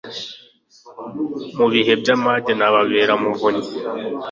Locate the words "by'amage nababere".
2.01-3.11